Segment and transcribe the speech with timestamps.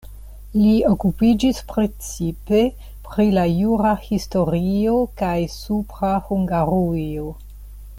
[0.59, 2.63] Li okupiĝis precipe
[3.09, 7.33] pri la jura historio kaj Supra Hungarujo.